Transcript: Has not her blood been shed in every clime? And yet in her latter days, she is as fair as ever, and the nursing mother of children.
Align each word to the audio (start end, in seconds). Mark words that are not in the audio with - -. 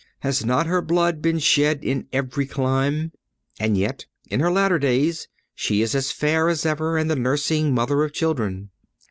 Has 0.21 0.43
not 0.43 0.65
her 0.65 0.81
blood 0.81 1.21
been 1.21 1.37
shed 1.37 1.83
in 1.83 2.07
every 2.11 2.47
clime? 2.47 3.11
And 3.59 3.77
yet 3.77 4.07
in 4.31 4.39
her 4.39 4.49
latter 4.49 4.79
days, 4.79 5.27
she 5.53 5.83
is 5.83 5.93
as 5.93 6.11
fair 6.11 6.49
as 6.49 6.65
ever, 6.65 6.97
and 6.97 7.07
the 7.07 7.15
nursing 7.15 7.71
mother 7.75 8.03
of 8.03 8.11
children. 8.11 8.71